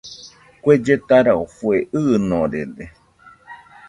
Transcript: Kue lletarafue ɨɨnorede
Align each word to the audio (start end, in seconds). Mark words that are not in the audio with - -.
Kue 0.61 0.75
lletarafue 0.85 1.77
ɨɨnorede 2.03 2.85